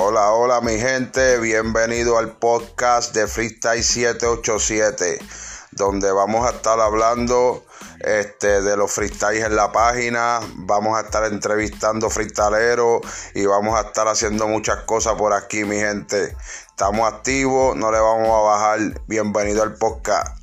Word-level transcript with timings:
Hola, 0.00 0.30
hola 0.30 0.60
mi 0.60 0.78
gente, 0.78 1.40
bienvenido 1.40 2.18
al 2.18 2.36
podcast 2.36 3.12
de 3.16 3.26
Freestyle 3.26 3.82
787, 3.82 5.18
donde 5.72 6.12
vamos 6.12 6.46
a 6.46 6.50
estar 6.50 6.78
hablando 6.78 7.64
este, 7.98 8.62
de 8.62 8.76
los 8.76 8.92
freestyles 8.92 9.44
en 9.44 9.56
la 9.56 9.72
página, 9.72 10.38
vamos 10.54 10.96
a 10.96 11.00
estar 11.00 11.24
entrevistando 11.24 12.10
freestaleros 12.10 13.00
y 13.34 13.44
vamos 13.46 13.76
a 13.76 13.88
estar 13.88 14.06
haciendo 14.06 14.46
muchas 14.46 14.84
cosas 14.84 15.16
por 15.16 15.32
aquí 15.32 15.64
mi 15.64 15.78
gente. 15.78 16.36
Estamos 16.68 17.12
activos, 17.12 17.74
no 17.74 17.90
le 17.90 17.98
vamos 17.98 18.28
a 18.28 18.40
bajar. 18.40 18.78
Bienvenido 19.08 19.64
al 19.64 19.74
podcast. 19.74 20.37